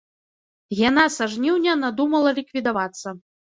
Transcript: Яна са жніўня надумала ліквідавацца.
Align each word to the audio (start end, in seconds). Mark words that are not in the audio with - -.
Яна 0.89 1.03
са 1.17 1.27
жніўня 1.35 1.77
надумала 1.83 2.35
ліквідавацца. 2.41 3.17